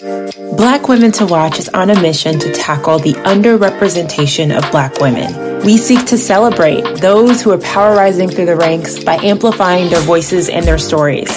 [0.00, 5.62] Black Women to Watch is on a mission to tackle the underrepresentation of Black women.
[5.62, 10.00] We seek to celebrate those who are power rising through the ranks by amplifying their
[10.00, 11.28] voices and their stories.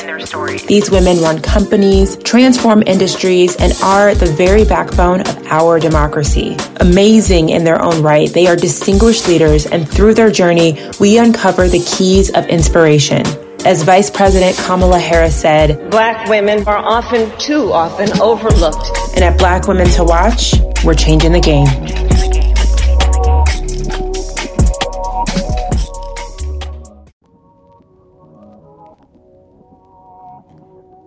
[0.65, 6.55] These women run companies, transform industries, and are the very backbone of our democracy.
[6.77, 11.67] Amazing in their own right, they are distinguished leaders, and through their journey, we uncover
[11.67, 13.25] the keys of inspiration.
[13.65, 18.91] As Vice President Kamala Harris said, Black women are often, too often, overlooked.
[19.15, 21.67] And at Black Women to Watch, we're changing the game.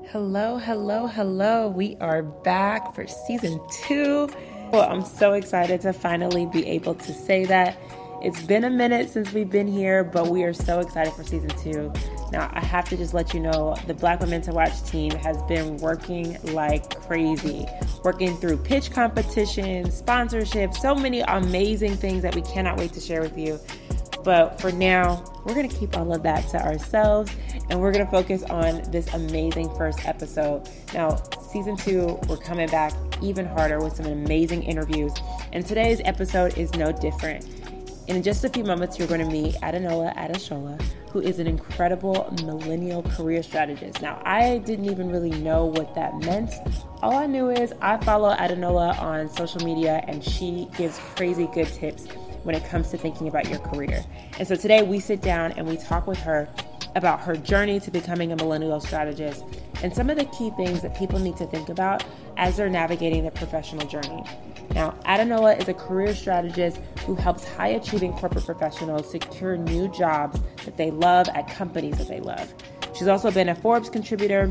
[0.09, 1.69] Hello, hello, hello.
[1.69, 4.31] We are back for season two.
[4.73, 7.77] Well, I'm so excited to finally be able to say that.
[8.23, 11.51] It's been a minute since we've been here, but we are so excited for season
[11.51, 11.93] two.
[12.33, 15.41] Now, I have to just let you know the Black Women to Watch team has
[15.45, 17.67] been working like crazy,
[18.03, 23.21] working through pitch competitions, sponsorship, so many amazing things that we cannot wait to share
[23.21, 23.61] with you.
[24.25, 27.31] But for now, we're going to keep all of that to ourselves
[27.71, 30.69] and we're going to focus on this amazing first episode.
[30.93, 35.13] Now, season two, we're coming back even harder with some amazing interviews.
[35.53, 37.47] And today's episode is no different.
[38.09, 42.33] In just a few moments, you're going to meet Adunola Adeshola, who is an incredible
[42.45, 44.01] millennial career strategist.
[44.01, 46.53] Now, I didn't even really know what that meant.
[47.03, 51.67] All I knew is I follow Adunola on social media, and she gives crazy good
[51.67, 52.07] tips
[52.45, 54.05] when it comes to thinking about your career.
[54.39, 56.49] And so today we sit down and we talk with her
[56.95, 59.45] about her journey to becoming a millennial strategist
[59.83, 62.05] and some of the key things that people need to think about
[62.37, 64.23] as they're navigating their professional journey.
[64.75, 70.41] Now, Adunola is a career strategist who helps high achieving corporate professionals secure new jobs
[70.65, 72.53] that they love at companies that they love.
[72.95, 74.49] She's also been a Forbes contributor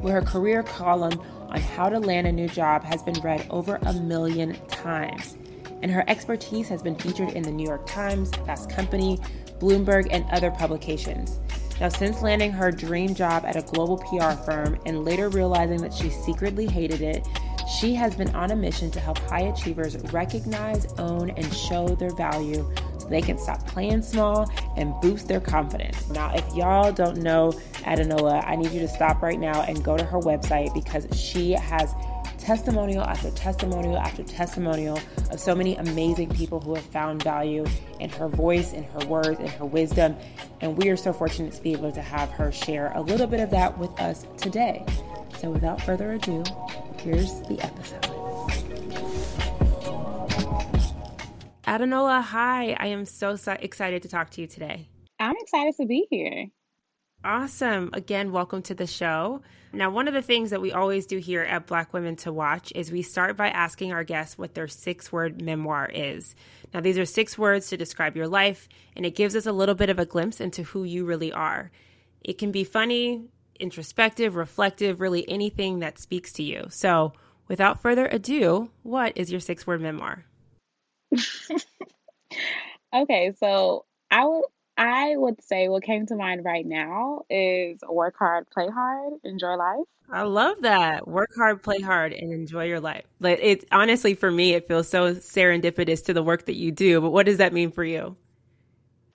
[0.00, 3.76] where her career column on how to land a new job has been read over
[3.82, 5.36] a million times.
[5.82, 9.18] And her expertise has been featured in the New York Times, Fast Company,
[9.58, 11.40] Bloomberg, and other publications.
[11.80, 15.92] Now, since landing her dream job at a global PR firm and later realizing that
[15.92, 17.26] she secretly hated it,
[17.68, 22.14] she has been on a mission to help high achievers recognize, own, and show their
[22.14, 26.08] value so they can stop playing small and boost their confidence.
[26.10, 27.52] Now, if y'all don't know
[27.84, 31.52] Adunola, I need you to stop right now and go to her website because she
[31.52, 31.92] has
[32.38, 34.98] testimonial after testimonial after testimonial
[35.30, 37.64] of so many amazing people who have found value
[38.00, 40.14] in her voice, in her words, in her wisdom.
[40.60, 43.40] And we are so fortunate to be able to have her share a little bit
[43.40, 44.84] of that with us today.
[45.44, 46.42] So without further ado,
[47.00, 48.02] here's the episode.
[51.66, 52.74] Adunola, hi.
[52.80, 54.88] I am so, so excited to talk to you today.
[55.20, 56.46] I'm excited to be here.
[57.22, 57.90] Awesome.
[57.92, 59.42] Again, welcome to the show.
[59.74, 62.72] Now, one of the things that we always do here at Black Women to Watch
[62.74, 66.34] is we start by asking our guests what their six word memoir is.
[66.72, 68.66] Now, these are six words to describe your life,
[68.96, 71.70] and it gives us a little bit of a glimpse into who you really are.
[72.22, 73.28] It can be funny,
[73.64, 76.66] introspective, reflective, really anything that speaks to you.
[76.68, 77.14] So,
[77.48, 80.26] without further ado, what is your six word memoir?
[82.94, 88.16] okay, so I will I would say what came to mind right now is work
[88.18, 89.86] hard, play hard, enjoy life.
[90.10, 91.08] I love that.
[91.08, 93.04] Work hard, play hard, and enjoy your life.
[93.18, 97.00] But it honestly for me it feels so serendipitous to the work that you do.
[97.00, 98.16] But what does that mean for you?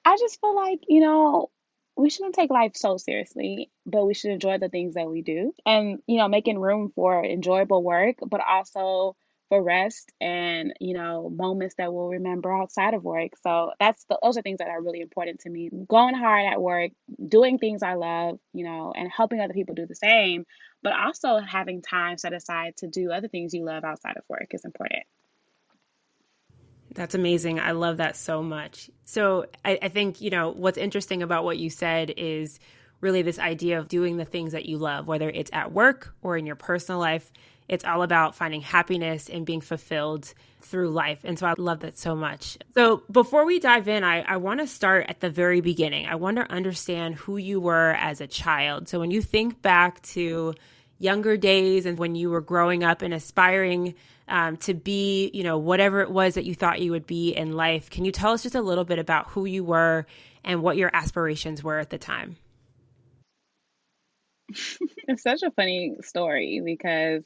[0.05, 1.51] I just feel like, you know,
[1.99, 5.53] we shouldn't take life so seriously, but we should enjoy the things that we do
[5.65, 9.15] and, you know, making room for enjoyable work, but also
[9.49, 13.31] for rest and you know moments that we'll remember outside of work.
[13.41, 15.71] So that's the, those are things that are really important to me.
[15.87, 16.91] Going hard at work
[17.27, 20.45] doing things i love you know and helping other people do the same
[20.81, 24.47] but also having time set aside to do other things you love outside of work
[24.51, 25.03] is important
[26.93, 27.59] that's amazing.
[27.59, 28.89] I love that so much.
[29.05, 32.59] So, I, I think, you know, what's interesting about what you said is
[33.01, 36.37] really this idea of doing the things that you love, whether it's at work or
[36.37, 37.31] in your personal life.
[37.67, 41.19] It's all about finding happiness and being fulfilled through life.
[41.23, 42.57] And so I love that so much.
[42.73, 46.07] So before we dive in, I, I want to start at the very beginning.
[46.07, 48.89] I want to understand who you were as a child.
[48.89, 50.55] So when you think back to
[50.97, 53.95] younger days and when you were growing up and aspiring
[54.29, 57.53] um, to be, you know, whatever it was that you thought you would be in
[57.53, 60.05] life, can you tell us just a little bit about who you were
[60.43, 62.37] and what your aspirations were at the time?
[65.07, 67.23] it's such a funny story because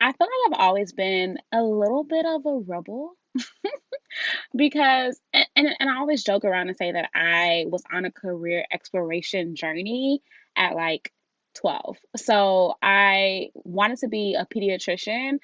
[0.00, 3.12] I feel like I've always been a little bit of a rebel
[4.56, 8.10] because and, and and I always joke around and say that I was on a
[8.10, 10.22] career exploration journey
[10.56, 11.12] at like
[11.54, 11.96] 12.
[12.16, 15.38] So I wanted to be a pediatrician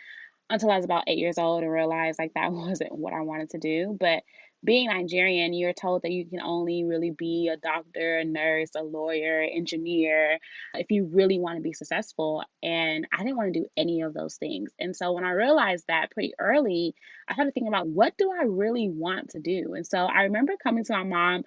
[0.48, 3.50] until I was about eight years old and realized like that wasn't what I wanted
[3.50, 3.96] to do.
[3.98, 4.22] But
[4.64, 8.82] being Nigerian, you're told that you can only really be a doctor, a nurse, a
[8.82, 10.38] lawyer, engineer
[10.75, 12.43] if you really want to be successful.
[12.62, 14.72] And I didn't want to do any of those things.
[14.78, 16.94] And so when I realized that pretty early,
[17.28, 19.75] I started thinking about what do I really want to do?
[19.75, 21.44] And so I remember coming to my mom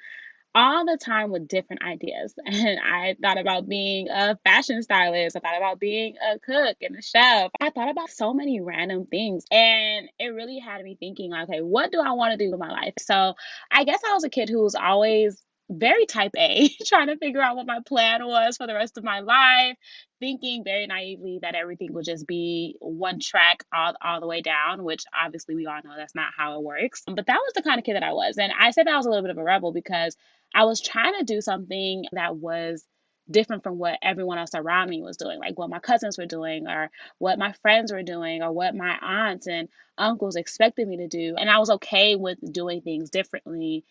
[0.55, 2.33] all the time with different ideas.
[2.45, 5.35] And I thought about being a fashion stylist.
[5.35, 7.51] I thought about being a cook and a chef.
[7.61, 9.45] I thought about so many random things.
[9.51, 12.71] And it really had me thinking, okay, what do I want to do with my
[12.71, 12.93] life?
[12.99, 13.35] So
[13.71, 17.41] I guess I was a kid who was always very type A, trying to figure
[17.41, 19.77] out what my plan was for the rest of my life,
[20.19, 24.83] thinking very naively that everything would just be one track all, all the way down,
[24.83, 27.03] which obviously we all know that's not how it works.
[27.05, 28.37] But that was the kind of kid that I was.
[28.37, 30.17] And I said that I was a little bit of a rebel because
[30.53, 32.85] I was trying to do something that was
[33.29, 36.67] different from what everyone else around me was doing, like what my cousins were doing,
[36.67, 41.07] or what my friends were doing, or what my aunts and uncles expected me to
[41.07, 41.35] do.
[41.37, 43.85] And I was okay with doing things differently,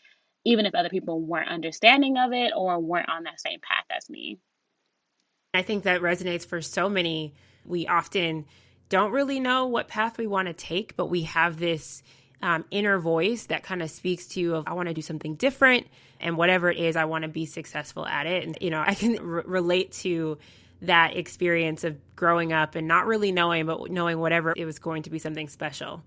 [0.44, 4.10] even if other people weren't understanding of it or weren't on that same path as
[4.10, 4.38] me.
[5.54, 7.34] I think that resonates for so many.
[7.64, 8.46] We often
[8.88, 12.02] don't really know what path we want to take, but we have this
[12.42, 15.34] um, inner voice that kind of speaks to you of I want to do something
[15.34, 15.86] different
[16.20, 18.44] and whatever it is I want to be successful at it.
[18.44, 20.38] And you know I can r- relate to
[20.82, 25.02] that experience of growing up and not really knowing but knowing whatever it was going
[25.04, 26.02] to be something special.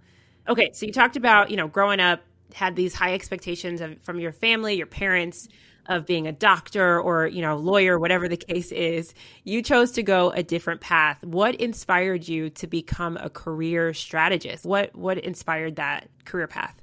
[0.48, 2.22] Okay, so you talked about, you know, growing up
[2.54, 5.48] had these high expectations of, from your family, your parents,
[5.88, 9.14] of being a doctor or you know lawyer whatever the case is.
[9.44, 11.24] You chose to go a different path.
[11.24, 14.66] What inspired you to become a career strategist?
[14.66, 16.81] What what inspired that career path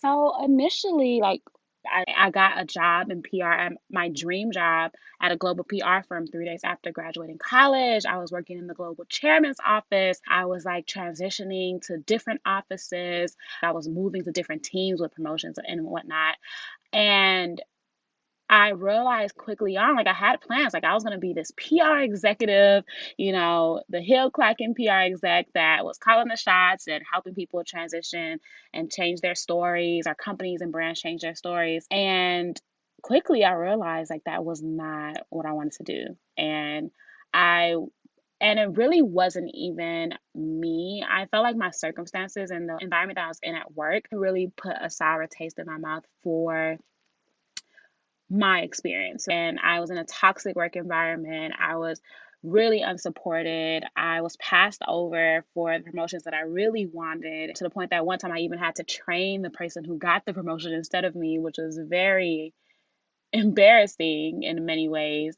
[0.00, 1.42] so initially like
[1.86, 6.26] I, I got a job in PR, my dream job at a global PR firm
[6.26, 8.04] three days after graduating college.
[8.06, 10.20] I was working in the global chairman's office.
[10.28, 13.36] I was like transitioning to different offices.
[13.62, 16.36] I was moving to different teams with promotions and whatnot.
[16.92, 17.60] And
[18.50, 21.98] I realized quickly on, like I had plans, like I was gonna be this PR
[22.00, 22.84] executive,
[23.16, 27.62] you know, the hill clacking PR exec that was calling the shots and helping people
[27.64, 28.40] transition
[28.72, 30.06] and change their stories.
[30.06, 31.86] Our companies and brands change their stories.
[31.90, 32.60] And
[33.02, 36.16] quickly I realized like that was not what I wanted to do.
[36.36, 36.90] And
[37.34, 37.74] I
[38.40, 41.04] and it really wasn't even me.
[41.08, 44.52] I felt like my circumstances and the environment that I was in at work really
[44.56, 46.78] put a sour taste in my mouth for
[48.30, 49.28] my experience.
[49.28, 51.54] And I was in a toxic work environment.
[51.58, 52.00] I was
[52.42, 53.84] really unsupported.
[53.96, 58.06] I was passed over for the promotions that I really wanted to the point that
[58.06, 61.16] one time I even had to train the person who got the promotion instead of
[61.16, 62.54] me, which was very
[63.32, 65.36] embarrassing in many ways.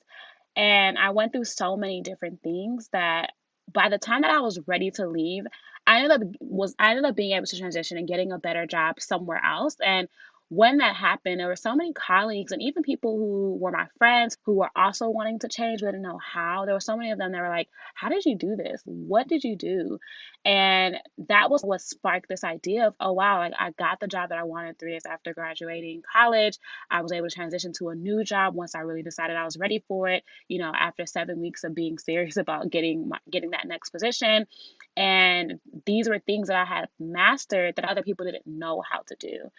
[0.56, 3.32] And I went through so many different things that
[3.72, 5.44] by the time that I was ready to leave,
[5.86, 8.66] I ended up was I ended up being able to transition and getting a better
[8.66, 9.76] job somewhere else.
[9.84, 10.08] And
[10.50, 14.36] when that happened, there were so many colleagues and even people who were my friends
[14.44, 16.64] who were also wanting to change, but didn't know how.
[16.64, 18.82] There were so many of them that were like, How did you do this?
[18.84, 20.00] What did you do?
[20.44, 20.96] And
[21.28, 24.38] that was what sparked this idea of, oh wow, like I got the job that
[24.38, 26.58] I wanted three years after graduating college.
[26.90, 29.56] I was able to transition to a new job once I really decided I was
[29.56, 33.50] ready for it, you know, after seven weeks of being serious about getting my, getting
[33.50, 34.48] that next position.
[34.96, 39.14] And these were things that I had mastered that other people didn't know how to
[39.14, 39.50] do.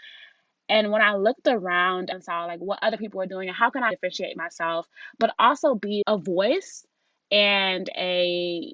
[0.70, 3.70] And when I looked around and saw like what other people were doing and how
[3.70, 4.88] can I differentiate myself,
[5.20, 6.86] but also be a voice
[7.32, 8.74] and a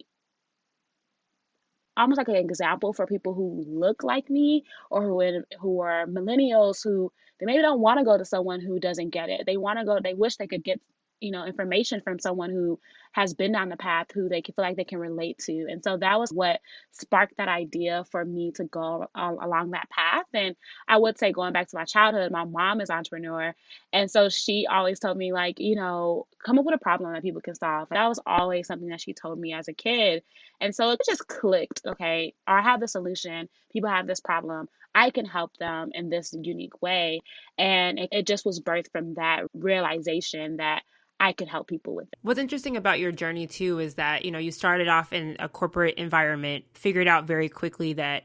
[1.97, 6.83] almost like an example for people who look like me or who who are millennials
[6.83, 9.43] who they maybe don't want to go to someone who doesn't get it.
[9.45, 10.79] They want to go they wish they could get
[11.19, 12.79] you know information from someone who
[13.17, 15.65] has been down the path who they feel like they can relate to.
[15.67, 16.59] And so that was what
[16.91, 20.25] sparked that idea for me to go along that path.
[20.35, 20.55] And
[20.87, 23.55] i would say going back to my childhood my mom is entrepreneur.
[23.91, 27.23] And so she always told me like you know come up with a problem that
[27.23, 27.89] people can solve.
[27.89, 30.21] That was always something that she told me as a kid.
[30.61, 32.35] And so it just clicked okay?
[32.45, 33.49] I have the solution.
[33.73, 34.69] People have this problem.
[34.93, 37.21] I can help them in this unique way.
[37.57, 40.83] And it, it just was birthed from that realization that
[41.19, 42.07] I could help people with.
[42.07, 42.19] It.
[42.21, 45.49] What's interesting about your journey too is that, you know, you started off in a
[45.49, 48.23] corporate environment, figured out very quickly that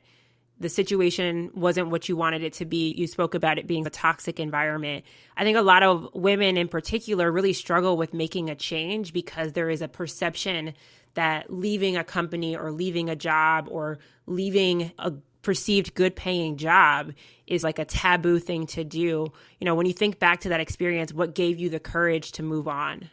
[0.61, 2.93] the situation wasn't what you wanted it to be.
[2.97, 5.05] You spoke about it being a toxic environment.
[5.37, 9.53] I think a lot of women in particular really struggle with making a change because
[9.53, 10.75] there is a perception
[11.15, 17.13] that leaving a company or leaving a job or leaving a perceived good paying job
[17.47, 19.33] is like a taboo thing to do.
[19.61, 22.43] You know, when you think back to that experience, what gave you the courage to
[22.43, 23.11] move on?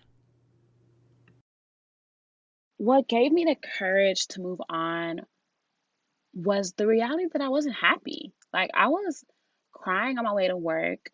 [2.78, 5.22] What gave me the courage to move on
[6.34, 8.32] was the reality that I wasn't happy.
[8.54, 9.26] Like I was
[9.74, 11.10] crying on my way to work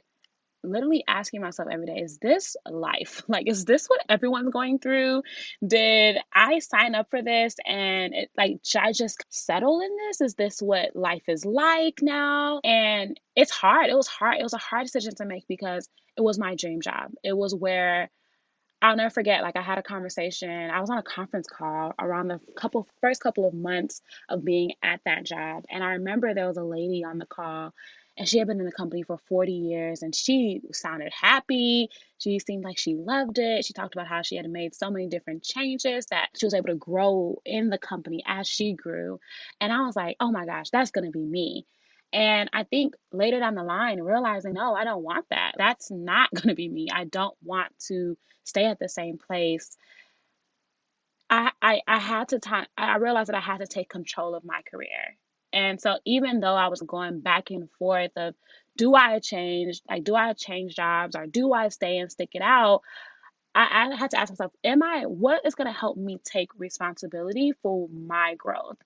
[0.68, 3.24] literally asking myself every day, is this life?
[3.36, 5.24] Like, is this what everyone's going through?
[5.66, 7.56] Did I sign up for this?
[7.66, 10.22] And it like, should I just settle in this?
[10.22, 12.62] Is this what life is like now?
[12.64, 13.90] And it's hard.
[13.90, 14.38] It was hard.
[14.40, 17.12] It was a hard decision to make because it was my dream job.
[17.24, 18.10] It was where
[18.82, 20.50] I'll never forget, like I had a conversation.
[20.70, 24.74] I was on a conference call around the couple first couple of months of being
[24.84, 25.66] at that job.
[25.70, 27.74] And I remember there was a lady on the call
[28.18, 31.90] and she had been in the company for 40 years and she sounded happy.
[32.18, 33.66] She seemed like she loved it.
[33.66, 36.68] She talked about how she had made so many different changes that she was able
[36.68, 39.20] to grow in the company as she grew.
[39.60, 41.66] And I was like, oh my gosh, that's going to be me.
[42.14, 45.54] And I think later down the line, realizing, no, I don't want that.
[45.58, 46.88] That's not going to be me.
[46.94, 49.76] I don't want to stay at the same place.
[51.30, 54.46] I, I, I had to time, I realized that I had to take control of
[54.46, 55.18] my career.
[55.56, 58.36] And so even though I was going back and forth of
[58.78, 62.44] do I change, like do I change jobs or do I stay and stick it
[62.44, 62.84] out?
[63.56, 66.50] I, I had to ask myself, am I what is going to help me take
[66.58, 68.78] responsibility for my growth?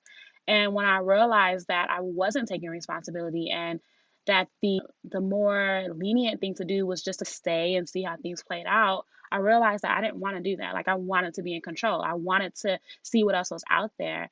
[0.47, 3.79] And when I realized that I wasn't taking responsibility and
[4.27, 8.17] that the the more lenient thing to do was just to stay and see how
[8.17, 10.73] things played out, I realized that I didn't want to do that.
[10.73, 12.01] Like I wanted to be in control.
[12.01, 14.29] I wanted to see what else was out there.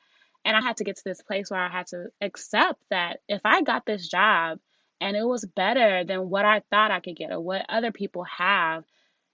[0.48, 3.42] And I had to get to this place where I had to accept that if
[3.44, 4.60] I got this job
[5.02, 8.24] and it was better than what I thought I could get or what other people
[8.24, 8.86] have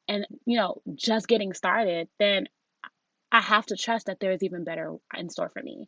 [0.07, 2.47] and you know, just getting started, then
[3.31, 5.87] I have to trust that there is even better in store for me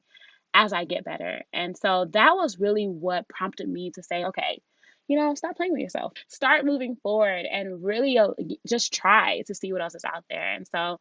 [0.53, 1.41] as I get better.
[1.51, 4.61] And so that was really what prompted me to say, okay,
[5.07, 6.13] you know, stop playing with yourself.
[6.27, 8.27] Start moving forward and really uh,
[8.67, 10.53] just try to see what else is out there.
[10.53, 10.99] And so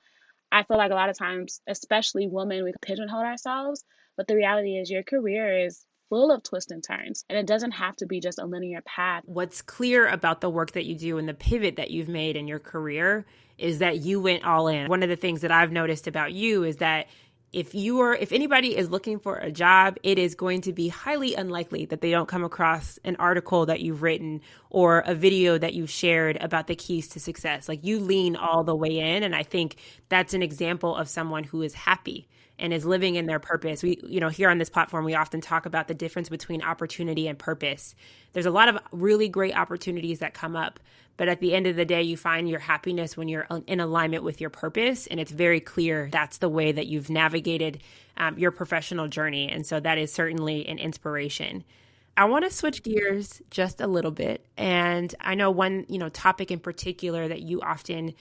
[0.50, 3.84] I feel like a lot of times, especially women, we pigeonhole ourselves.
[4.16, 7.72] But the reality is, your career is full of twists and turns, and it doesn't
[7.72, 9.22] have to be just a linear path.
[9.26, 12.46] What's clear about the work that you do and the pivot that you've made in
[12.46, 13.24] your career
[13.58, 14.88] is that you went all in.
[14.88, 17.06] One of the things that I've noticed about you is that
[17.54, 20.88] if you are if anybody is looking for a job it is going to be
[20.88, 24.40] highly unlikely that they don't come across an article that you've written
[24.70, 28.64] or a video that you've shared about the keys to success like you lean all
[28.64, 29.76] the way in and i think
[30.08, 32.26] that's an example of someone who is happy
[32.58, 33.82] and is living in their purpose.
[33.82, 37.26] We, you know, here on this platform, we often talk about the difference between opportunity
[37.26, 37.94] and purpose.
[38.32, 40.78] There's a lot of really great opportunities that come up,
[41.16, 44.22] but at the end of the day, you find your happiness when you're in alignment
[44.22, 45.06] with your purpose.
[45.06, 47.82] And it's very clear that's the way that you've navigated
[48.16, 49.48] um, your professional journey.
[49.48, 51.64] And so that is certainly an inspiration.
[52.16, 54.46] I want to switch gears just a little bit.
[54.56, 58.14] And I know one, you know, topic in particular that you often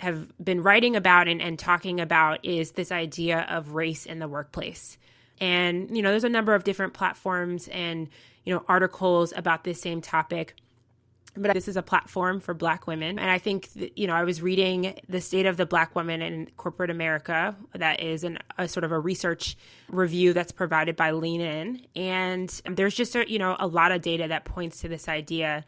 [0.00, 4.28] have been writing about and, and talking about is this idea of race in the
[4.28, 4.98] workplace.
[5.40, 8.08] And, you know, there's a number of different platforms and,
[8.44, 10.54] you know, articles about this same topic
[11.38, 13.18] but this is a platform for black women.
[13.18, 16.50] And i think you know i was reading the state of the black woman in
[16.56, 19.56] corporate america that is an, a sort of a research
[19.88, 21.86] review that's provided by lean in.
[21.96, 25.64] And there's just a, you know a lot of data that points to this idea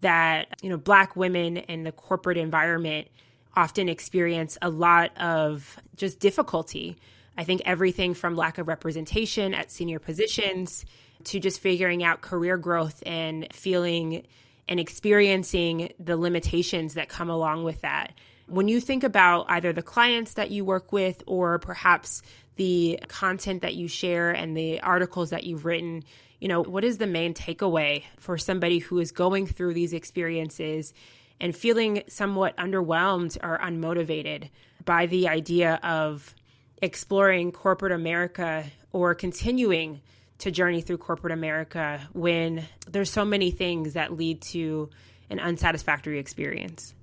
[0.00, 3.08] that you know black women in the corporate environment
[3.56, 6.96] often experience a lot of just difficulty.
[7.36, 10.84] I think everything from lack of representation at senior positions
[11.24, 14.26] to just figuring out career growth and feeling
[14.68, 18.12] and experiencing the limitations that come along with that.
[18.46, 22.22] When you think about either the clients that you work with or perhaps
[22.56, 26.04] the content that you share and the articles that you've written,
[26.40, 30.92] you know, what is the main takeaway for somebody who is going through these experiences
[31.40, 34.50] and feeling somewhat underwhelmed or unmotivated
[34.84, 36.34] by the idea of
[36.82, 40.00] exploring corporate America or continuing
[40.38, 44.90] to journey through corporate America when there's so many things that lead to
[45.30, 46.94] an unsatisfactory experience?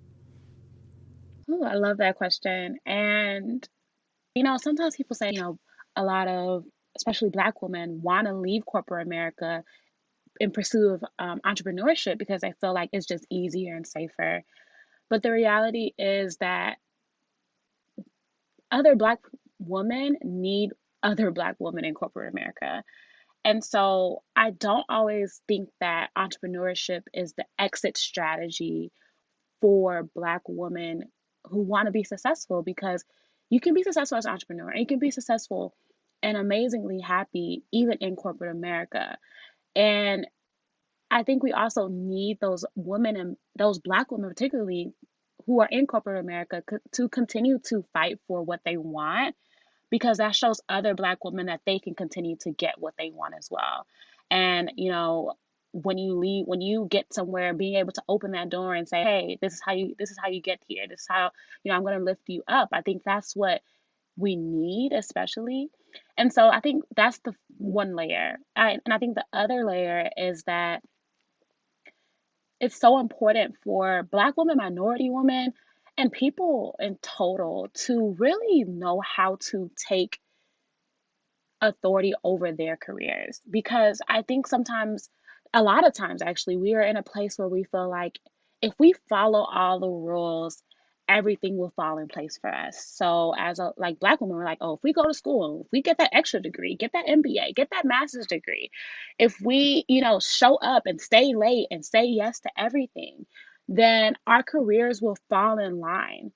[1.50, 2.77] Ooh, I love that question.
[2.85, 3.67] And,
[4.35, 5.59] you know, sometimes people say, you know,
[5.95, 9.63] a lot of, especially Black women, want to leave corporate America
[10.39, 14.43] in pursuit of um, entrepreneurship because they feel like it's just easier and safer.
[15.09, 16.77] But the reality is that
[18.71, 19.19] other Black
[19.59, 20.71] women need
[21.03, 22.83] other Black women in corporate America.
[23.43, 28.91] And so I don't always think that entrepreneurship is the exit strategy
[29.62, 31.03] for Black women
[31.45, 33.03] who want to be successful because
[33.50, 35.74] you can be successful as an entrepreneur and you can be successful
[36.21, 39.17] and amazingly happy even in corporate America.
[39.75, 40.27] And
[41.10, 44.93] I think we also need those women and those Black women, particularly
[45.45, 49.36] who are in corporate America, to continue to fight for what they want
[49.91, 53.36] because that shows other black women that they can continue to get what they want
[53.38, 53.86] as well.
[54.31, 55.33] And, you know,
[55.74, 59.03] when you leave when you get somewhere being able to open that door and say
[59.03, 60.86] hey this is how you this is how you get here.
[60.88, 61.31] This is how
[61.63, 62.69] you know i'm going to lift you up.
[62.71, 63.62] I think that's what
[64.17, 65.69] we need especially.
[66.17, 68.38] And so i think that's the one layer.
[68.55, 70.81] I, and i think the other layer is that
[72.60, 75.53] it's so important for black women minority women
[76.01, 80.20] and people in total to really know how to take
[81.62, 83.39] authority over their careers.
[83.50, 85.10] Because i think sometimes
[85.53, 88.17] a lot of times actually we are in a place where we feel like
[88.63, 90.63] if we follow all the rules
[91.10, 92.86] everything will fall in place for us.
[92.96, 95.72] So as a like black women we're like oh if we go to school if
[95.72, 98.72] we get that extra degree get that mba get that master's degree
[99.20, 103.25] if we you know show up and stay late and say yes to everything
[103.73, 106.31] then our careers will fall in line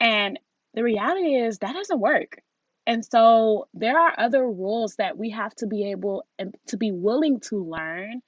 [0.00, 0.38] and
[0.74, 2.40] the reality is that doesn't work
[2.86, 6.92] and so there are other rules that we have to be able and to be
[6.92, 8.22] willing to learn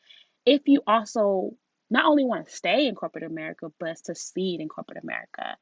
[0.44, 1.52] if you also
[1.90, 5.56] not only want to stay in corporate America, but succeed in corporate America.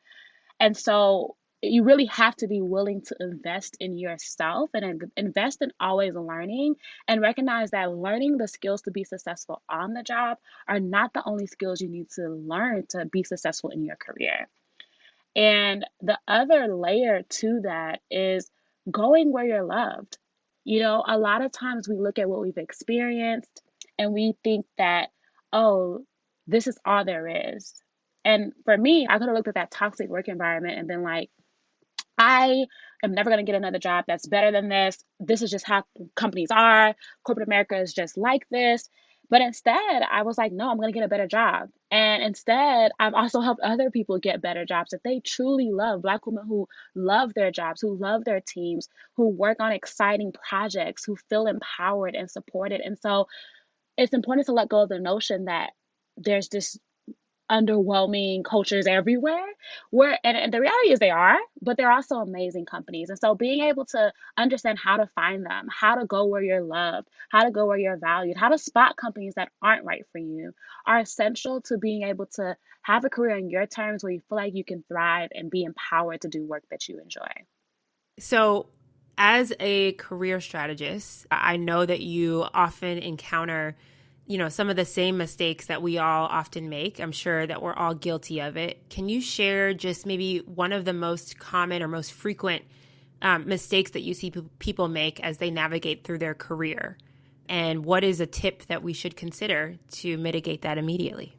[0.60, 5.70] And so you really have to be willing to invest in yourself and invest in
[5.78, 6.76] always learning
[7.06, 11.22] and recognize that learning the skills to be successful on the job are not the
[11.26, 14.48] only skills you need to learn to be successful in your career.
[15.36, 18.50] And the other layer to that is
[18.90, 20.18] going where you're loved.
[20.64, 23.62] You know, a lot of times we look at what we've experienced
[23.98, 25.10] and we think that,
[25.52, 26.04] oh,
[26.46, 27.74] this is all there is.
[28.24, 31.30] And for me, I could have looked at that toxic work environment and been like,
[32.20, 32.66] I
[33.02, 35.02] am never going to get another job that's better than this.
[35.18, 35.84] This is just how
[36.14, 36.94] companies are.
[37.24, 38.90] Corporate America is just like this.
[39.30, 41.70] But instead, I was like, no, I'm going to get a better job.
[41.90, 46.02] And instead, I've also helped other people get better jobs that they truly love.
[46.02, 51.04] Black women who love their jobs, who love their teams, who work on exciting projects,
[51.04, 52.82] who feel empowered and supported.
[52.82, 53.28] And so
[53.96, 55.70] it's important to let go of the notion that
[56.16, 56.76] there's this
[57.50, 59.46] underwhelming cultures everywhere.
[59.90, 63.10] Where and, and, the reality is they are but they're also amazing companies.
[63.10, 66.62] And so being able to understand how to find them how to go where you're
[66.62, 70.18] loved how to go where you're valued how to spot companies that aren't right for
[70.18, 70.52] you
[70.86, 74.36] are essential to being able to have a career in your terms where you feel
[74.36, 77.28] like you can thrive and be empowered to do work that you enjoy.
[78.18, 78.68] So
[79.18, 83.76] as a career strategist, I know that you often encounter,
[84.30, 87.00] you know, some of the same mistakes that we all often make.
[87.00, 88.88] I'm sure that we're all guilty of it.
[88.88, 92.62] Can you share just maybe one of the most common or most frequent
[93.22, 96.96] um, mistakes that you see people make as they navigate through their career?
[97.48, 101.34] And what is a tip that we should consider to mitigate that immediately?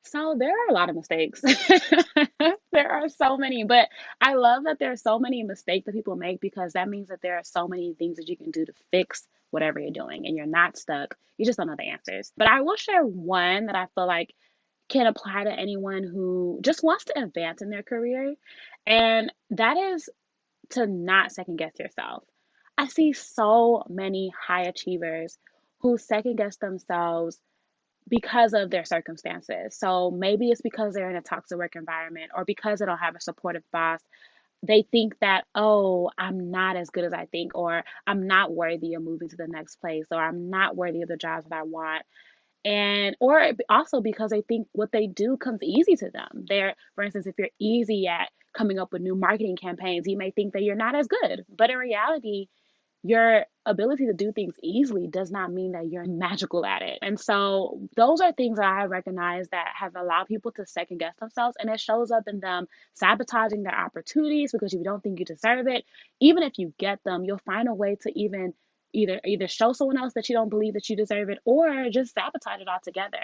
[0.00, 1.42] So there are a lot of mistakes.
[2.72, 3.90] there are so many, but
[4.22, 7.20] I love that there are so many mistakes that people make because that means that
[7.20, 10.36] there are so many things that you can do to fix whatever you're doing and
[10.36, 11.16] you're not stuck.
[11.38, 12.32] You just don't know the answers.
[12.36, 14.34] But I will share one that I feel like
[14.88, 18.34] can apply to anyone who just wants to advance in their career,
[18.86, 20.10] and that is
[20.70, 22.24] to not second guess yourself.
[22.76, 25.38] I see so many high achievers
[25.78, 27.38] who second guess themselves
[28.08, 29.78] because of their circumstances.
[29.78, 33.16] So maybe it's because they're in a toxic work environment or because they don't have
[33.16, 34.00] a supportive boss.
[34.66, 38.94] They think that, oh, I'm not as good as I think, or I'm not worthy
[38.94, 41.62] of moving to the next place, or I'm not worthy of the jobs that I
[41.62, 42.02] want.
[42.64, 46.46] And, or also because they think what they do comes easy to them.
[46.48, 50.30] They're, for instance, if you're easy at coming up with new marketing campaigns, you may
[50.30, 51.44] think that you're not as good.
[51.54, 52.46] But in reality,
[53.04, 56.98] your ability to do things easily does not mean that you're magical at it.
[57.02, 61.14] And so those are things that I recognize that have allowed people to second guess
[61.20, 65.26] themselves and it shows up in them sabotaging their opportunities because you don't think you
[65.26, 65.84] deserve it.
[66.20, 68.54] Even if you get them, you'll find a way to even
[68.94, 72.14] either either show someone else that you don't believe that you deserve it or just
[72.14, 73.18] sabotage it altogether.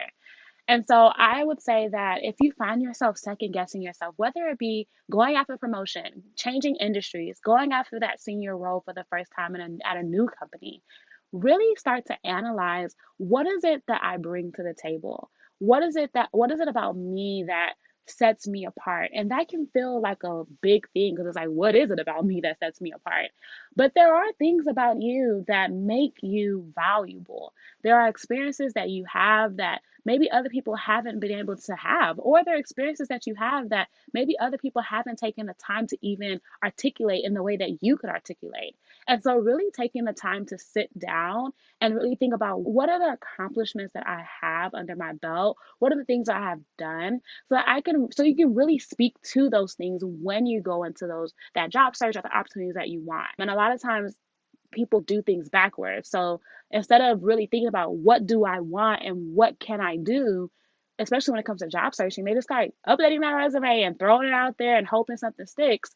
[0.70, 4.58] And so I would say that if you find yourself second guessing yourself, whether it
[4.58, 9.56] be going after promotion, changing industries, going after that senior role for the first time
[9.56, 10.84] in a, at a new company,
[11.32, 15.30] really start to analyze what is it that I bring to the table?
[15.58, 17.74] What is it that what is it about me that
[18.10, 19.10] sets me apart.
[19.14, 22.24] And that can feel like a big thing because it's like, what is it about
[22.24, 23.30] me that sets me apart?
[23.76, 27.52] But there are things about you that make you valuable.
[27.82, 32.18] There are experiences that you have that maybe other people haven't been able to have,
[32.18, 35.86] or there are experiences that you have that maybe other people haven't taken the time
[35.88, 38.76] to even articulate in the way that you could articulate.
[39.06, 42.98] And so, really taking the time to sit down and really think about what are
[42.98, 45.56] the accomplishments that I have under my belt?
[45.78, 48.78] What are the things I have done so that I can, so you can really
[48.78, 52.74] speak to those things when you go into those, that job search or the opportunities
[52.74, 53.28] that you want.
[53.38, 54.14] And a lot of times,
[54.72, 56.08] people do things backwards.
[56.08, 60.50] So instead of really thinking about what do I want and what can I do,
[60.98, 64.28] especially when it comes to job searching, they just start updating that resume and throwing
[64.28, 65.90] it out there and hoping something sticks.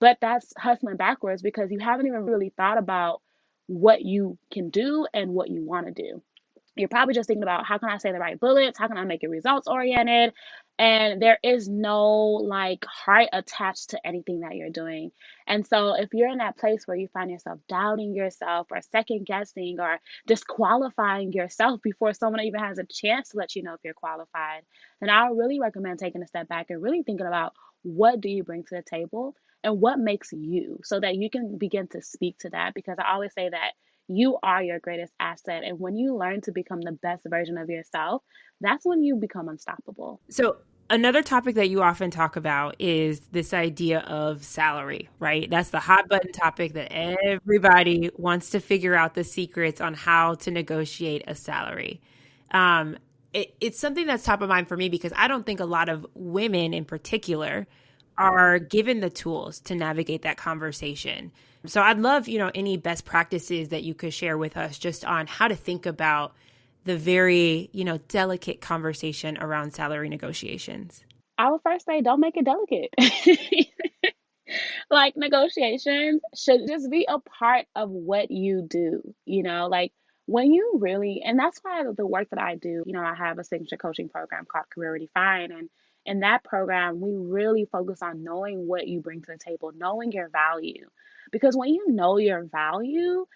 [0.00, 3.20] But that's hustling backwards because you haven't even really thought about
[3.66, 6.22] what you can do and what you want to do.
[6.76, 8.78] You're probably just thinking about how can I say the right bullets?
[8.78, 10.32] How can I make it results oriented?
[10.78, 12.06] And there is no
[12.44, 15.10] like heart attached to anything that you're doing.
[15.46, 19.26] And so if you're in that place where you find yourself doubting yourself or second
[19.26, 23.80] guessing or disqualifying yourself before someone even has a chance to let you know if
[23.84, 24.62] you're qualified,
[25.00, 28.28] then I would really recommend taking a step back and really thinking about what do
[28.28, 32.02] you bring to the table and what makes you so that you can begin to
[32.02, 33.72] speak to that because I always say that
[34.08, 35.62] you are your greatest asset.
[35.64, 38.22] And when you learn to become the best version of yourself,
[38.60, 40.20] that's when you become unstoppable.
[40.30, 40.56] So,
[40.90, 45.48] another topic that you often talk about is this idea of salary, right?
[45.50, 50.34] That's the hot button topic that everybody wants to figure out the secrets on how
[50.36, 52.00] to negotiate a salary.
[52.50, 52.96] Um,
[53.34, 55.88] it, it's something that's top of mind for me because I don't think a lot
[55.88, 57.66] of women in particular
[58.16, 61.30] are given the tools to navigate that conversation.
[61.66, 65.04] So I'd love, you know, any best practices that you could share with us just
[65.04, 66.34] on how to think about
[66.84, 71.04] the very, you know, delicate conversation around salary negotiations.
[71.36, 72.94] I would first say don't make it delicate.
[74.90, 79.92] like negotiations should just be a part of what you do, you know, like
[80.26, 83.38] when you really and that's why the work that I do, you know, I have
[83.38, 85.68] a signature coaching program called Career Redefined and
[86.08, 90.10] in that program, we really focus on knowing what you bring to the table, knowing
[90.10, 90.88] your value.
[91.30, 93.26] Because when you know your value,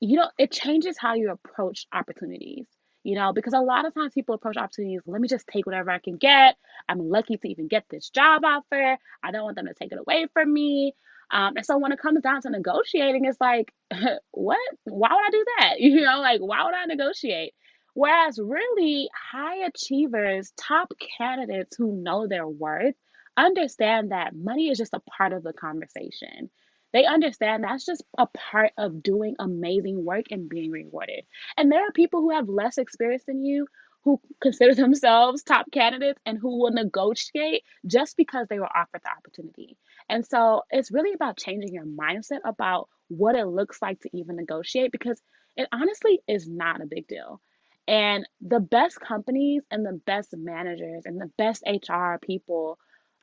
[0.00, 2.66] you know, it changes how you approach opportunities.
[3.02, 5.90] You know, because a lot of times people approach opportunities, let me just take whatever
[5.90, 6.56] I can get.
[6.86, 8.98] I'm lucky to even get this job offer.
[9.22, 10.94] I don't want them to take it away from me.
[11.30, 13.72] Um, and so when it comes down to negotiating, it's like,
[14.32, 14.58] what?
[14.84, 15.74] Why would I do that?
[15.80, 17.54] You know, like, why would I negotiate?
[17.94, 22.94] Whereas, really, high achievers, top candidates who know their worth,
[23.36, 26.50] understand that money is just a part of the conversation.
[26.92, 31.24] They understand that's just a part of doing amazing work and being rewarded.
[31.56, 33.66] And there are people who have less experience than you
[34.04, 39.10] who consider themselves top candidates and who will negotiate just because they were offered the
[39.10, 39.76] opportunity.
[40.08, 44.36] And so it's really about changing your mindset about what it looks like to even
[44.36, 45.20] negotiate because
[45.56, 47.40] it honestly is not a big deal.
[47.86, 52.78] And the best companies and the best managers and the best HR people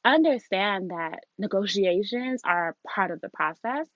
[0.06, 3.88] understand that negotiations are part of the process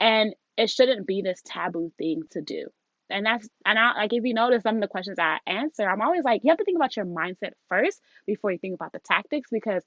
[0.00, 2.68] and it shouldn't be this taboo thing to do.
[3.08, 6.02] And that's and I like if you notice some of the questions I answer, I'm
[6.02, 8.98] always like, you have to think about your mindset first before you think about the
[8.98, 9.84] tactics because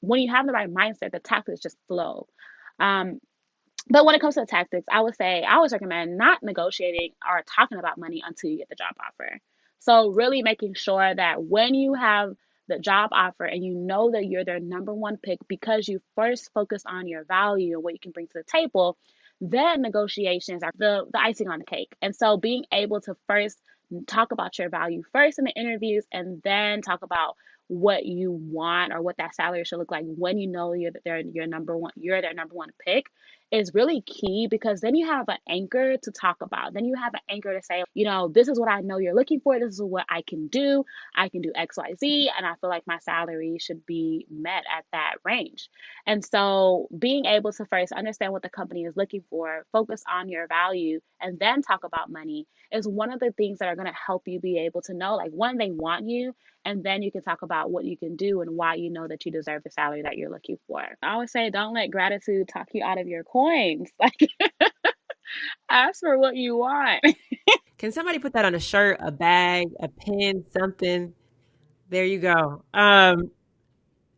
[0.00, 2.26] when you have the right mindset, the tactics just flow.
[2.80, 3.20] Um,
[3.88, 7.12] but when it comes to the tactics, I would say I always recommend not negotiating
[7.28, 9.38] or talking about money until you get the job offer.
[9.78, 12.34] So, really making sure that when you have
[12.68, 16.50] the job offer and you know that you're their number one pick because you first
[16.54, 18.96] focus on your value and what you can bring to the table,
[19.40, 21.94] then negotiations are the, the icing on the cake.
[22.02, 23.60] And so, being able to first
[24.06, 27.36] talk about your value first in the interviews and then talk about
[27.68, 31.18] what you want or what that salary should look like when you know you're their
[31.18, 33.06] your number one you're their number one pick
[33.52, 36.74] is really key because then you have an anchor to talk about.
[36.74, 39.14] Then you have an anchor to say, you know, this is what I know you're
[39.14, 39.58] looking for.
[39.58, 40.84] This is what I can do.
[41.14, 42.26] I can do XYZ.
[42.36, 45.68] And I feel like my salary should be met at that range.
[46.06, 50.28] And so being able to first understand what the company is looking for, focus on
[50.28, 53.86] your value, and then talk about money is one of the things that are going
[53.86, 56.34] to help you be able to know like, one, they want you.
[56.66, 59.24] And then you can talk about what you can do and why you know that
[59.24, 60.82] you deserve the salary that you're looking for.
[61.00, 63.88] I always say, don't let gratitude talk you out of your coins.
[64.00, 64.30] Like,
[65.70, 67.04] ask for what you want.
[67.78, 71.14] Can somebody put that on a shirt, a bag, a pin, something?
[71.88, 72.64] There you go.
[72.74, 73.30] Um,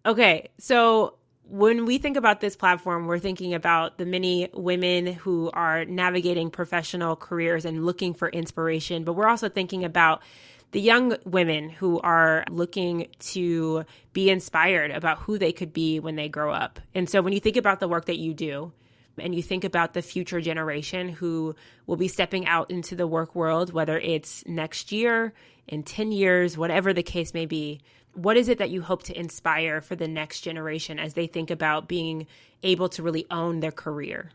[0.07, 5.51] okay, so when we think about this platform, we're thinking about the many women who
[5.53, 10.23] are navigating professional careers and looking for inspiration, but we're also thinking about
[10.73, 16.17] the young women who are looking to be inspired about who they could be when
[16.17, 16.79] they grow up.
[16.95, 18.73] And so when you think about the work that you do,
[19.21, 21.55] and you think about the future generation who
[21.87, 25.33] will be stepping out into the work world, whether it's next year,
[25.67, 27.81] in 10 years, whatever the case may be,
[28.15, 31.51] what is it that you hope to inspire for the next generation as they think
[31.51, 32.27] about being
[32.63, 34.31] able to really own their career?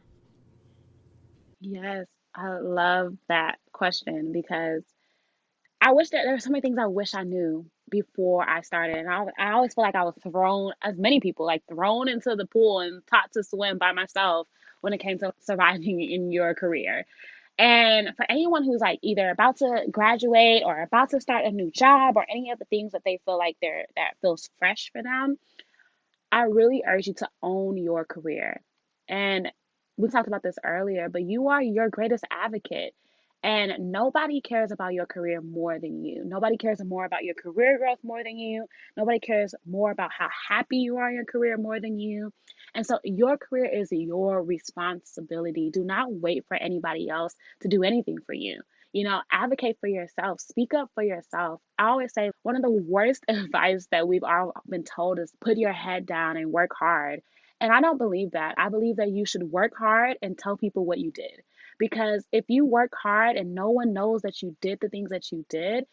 [1.60, 4.84] Yes, I love that question because
[5.84, 8.96] I wish that there were so many things I wish I knew before I started.
[8.96, 12.38] And I, I always feel like I was thrown, as many people, like thrown into
[12.38, 14.48] the pool and taught to swim by myself
[14.80, 17.06] when it came to surviving in your career.
[17.60, 21.70] And for anyone who's like either about to graduate or about to start a new
[21.70, 25.04] job or any of the things that they feel like they're that feels fresh for
[25.04, 25.38] them,
[26.32, 28.62] I really urge you to own your career.
[29.10, 29.52] And
[29.98, 32.96] we talked about this earlier, but you are your greatest advocate.
[33.44, 36.24] And nobody cares about your career more than you.
[36.26, 38.68] Nobody cares more about your career growth more than you.
[38.96, 42.32] Nobody cares more about how happy you are in your career more than you.
[42.74, 45.72] And so your career is your responsibility.
[45.72, 48.62] Do not wait for anybody else to do anything for you.
[48.94, 51.60] You know, advocate for yourself, speak up for yourself.
[51.78, 55.58] I always say one of the worst advice that we've all been told is put
[55.58, 57.20] your head down and work hard.
[57.60, 58.56] And I don't believe that.
[58.58, 61.42] I believe that you should work hard and tell people what you did.
[61.80, 65.32] Because if you work hard and no one knows that you did the things that
[65.32, 65.86] you did,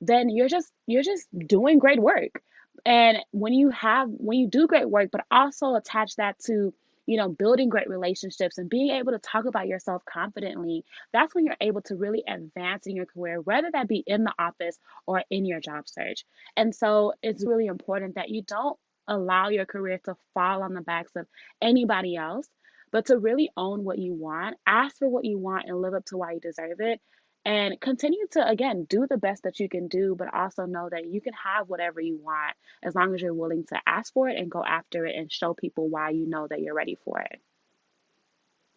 [0.00, 2.42] then you're just you're just doing great work.
[2.86, 6.72] And when you have when you do great work, but also attach that to
[7.08, 11.46] you know, building great relationships and being able to talk about yourself confidently, that's when
[11.46, 15.24] you're able to really advance in your career, whether that be in the office or
[15.30, 16.26] in your job search.
[16.54, 20.82] And so it's really important that you don't allow your career to fall on the
[20.82, 21.26] backs of
[21.62, 22.46] anybody else,
[22.90, 26.04] but to really own what you want, ask for what you want, and live up
[26.06, 27.00] to why you deserve it.
[27.44, 31.06] And continue to, again, do the best that you can do, but also know that
[31.06, 34.36] you can have whatever you want as long as you're willing to ask for it
[34.36, 37.40] and go after it and show people why you know that you're ready for it.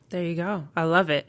[0.09, 0.67] There you go.
[0.75, 1.27] I love it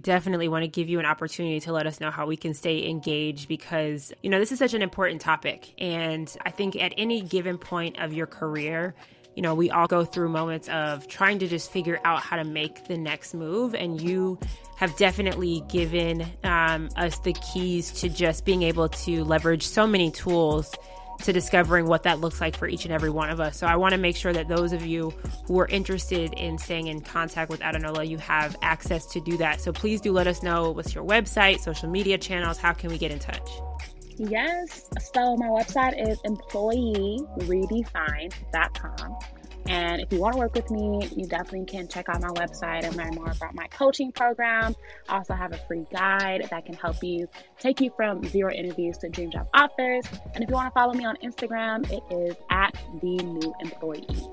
[0.00, 2.88] definitely want to give you an opportunity to let us know how we can stay
[2.88, 5.72] engaged because, you know, this is such an important topic.
[5.78, 8.94] And I think at any given point of your career,
[9.34, 12.44] you know, we all go through moments of trying to just figure out how to
[12.44, 13.74] make the next move.
[13.74, 14.38] And you
[14.76, 20.10] have definitely given um, us the keys to just being able to leverage so many
[20.10, 20.74] tools
[21.22, 23.56] to discovering what that looks like for each and every one of us.
[23.56, 25.10] So I want to make sure that those of you
[25.46, 29.60] who are interested in staying in contact with Adunola, you have access to do that.
[29.60, 32.98] So please do let us know what's your website, social media channels, how can we
[32.98, 33.48] get in touch?
[34.16, 34.88] Yes.
[35.12, 39.18] So my website is employeeredefined.com.
[39.66, 42.84] And if you want to work with me, you definitely can check out my website
[42.84, 44.76] and learn more about my coaching program.
[45.08, 47.26] I also have a free guide that can help you
[47.58, 50.04] take you from zero interviews to dream job offers.
[50.34, 54.28] And if you want to follow me on Instagram, it is at the new employees.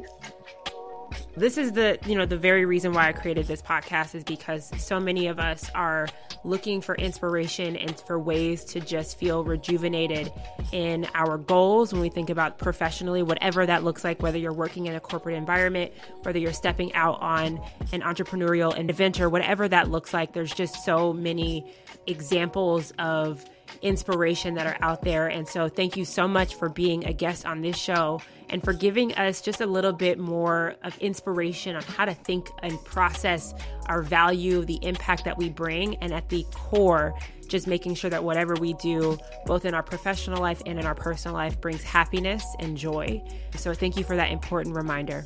[1.36, 4.70] This is the, you know, the very reason why I created this podcast is because
[4.84, 6.08] so many of us are
[6.44, 10.32] looking for inspiration and for ways to just feel rejuvenated
[10.72, 14.88] in our goals when we think about professionally, whatever that looks like, whether you're working
[14.88, 17.62] in a corporate environment, whether you're stepping out on
[17.94, 21.72] an entrepreneurial adventure, whatever that looks like, there's just so many
[22.08, 23.46] examples of
[23.81, 25.27] inspiration that are out there.
[25.27, 28.73] And so, thank you so much for being a guest on this show and for
[28.73, 33.53] giving us just a little bit more of inspiration on how to think and process
[33.88, 38.23] our value, the impact that we bring, and at the core, just making sure that
[38.23, 42.43] whatever we do, both in our professional life and in our personal life, brings happiness
[42.60, 43.21] and joy.
[43.55, 45.25] So, thank you for that important reminder.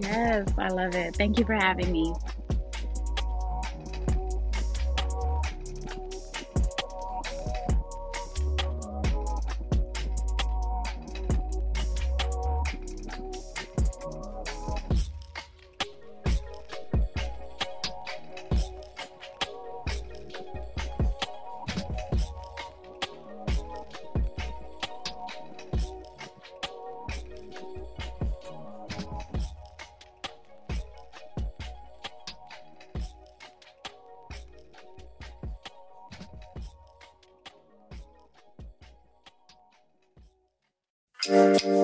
[0.00, 1.16] Yes, I love it.
[1.16, 2.14] Thank you for having me.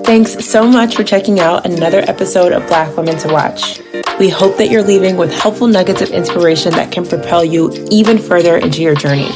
[0.07, 3.81] Thanks so much for checking out another episode of Black Women to Watch.
[4.19, 8.17] We hope that you're leaving with helpful nuggets of inspiration that can propel you even
[8.17, 9.27] further into your journey.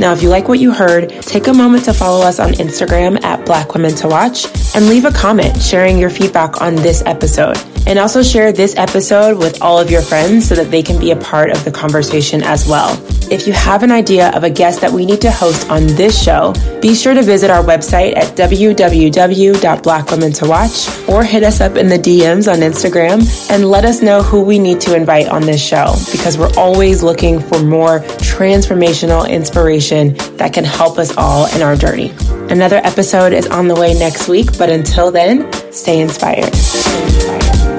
[0.00, 3.22] Now, if you like what you heard, take a moment to follow us on Instagram
[3.22, 7.56] at Black Women to Watch and leave a comment sharing your feedback on this episode.
[7.86, 11.10] And also share this episode with all of your friends so that they can be
[11.10, 12.98] a part of the conversation as well.
[13.30, 16.22] If you have an idea of a guest that we need to host on this
[16.22, 21.98] show, be sure to visit our website at www.blackwomentowatch or hit us up in the
[21.98, 25.94] DMs on Instagram and let us know who we need to invite on this show
[26.12, 31.76] because we're always looking for more transformational inspiration that can help us all in our
[31.76, 32.10] journey.
[32.50, 36.54] Another episode is on the way next week, but until then, stay inspired.
[36.54, 37.71] Stay inspired.